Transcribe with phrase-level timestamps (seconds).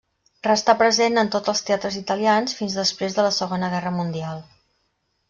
[0.45, 4.43] Restà present en tots els teatres italians fins després de la segona guerra mundial.